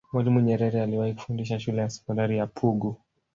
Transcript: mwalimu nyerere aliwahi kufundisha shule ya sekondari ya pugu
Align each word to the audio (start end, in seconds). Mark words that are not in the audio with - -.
mwalimu 0.13 0.39
nyerere 0.41 0.81
aliwahi 0.81 1.13
kufundisha 1.13 1.59
shule 1.59 1.81
ya 1.81 1.89
sekondari 1.89 2.37
ya 2.37 2.47
pugu 2.47 2.97